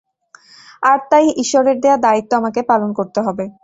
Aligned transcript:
আর 0.83 0.97
তাই 1.11 1.25
ঈশ্বরের 1.41 1.77
দেয়া 1.79 1.97
দায়িত্ব 1.97 2.31
আমাকে 2.35 2.61
পালন 2.63 2.89
করতে 2.93 3.19
হবে। 3.21 3.45